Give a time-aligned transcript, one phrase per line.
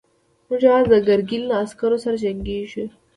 [0.47, 2.85] موږ يواځې د ګرګين له عسکرو سره جنګېږو.